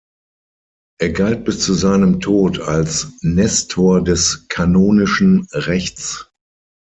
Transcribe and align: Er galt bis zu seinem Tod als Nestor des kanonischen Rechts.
Er 0.99 1.09
galt 1.13 1.45
bis 1.45 1.59
zu 1.59 1.75
seinem 1.75 2.19
Tod 2.21 2.59
als 2.59 3.19
Nestor 3.21 4.03
des 4.03 4.47
kanonischen 4.47 5.45
Rechts. 5.51 6.31